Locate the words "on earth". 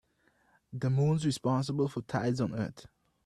2.41-2.87